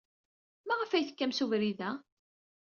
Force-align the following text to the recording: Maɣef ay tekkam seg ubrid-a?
Maɣef 0.67 0.91
ay 0.91 1.05
tekkam 1.05 1.31
seg 1.33 1.43
ubrid-a? 1.45 1.91